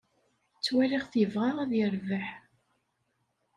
[0.57, 2.27] Ttwaliɣ-t yebɣa ad yerbeḥ.